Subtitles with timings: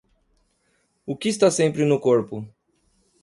[1.05, 2.35] O que está sempre no corpo?